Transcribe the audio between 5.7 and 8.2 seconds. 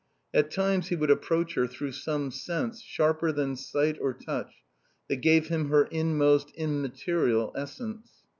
inmost immaterial essence.